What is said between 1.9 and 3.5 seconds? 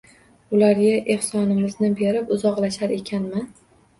berib, uzoqlashar ekanman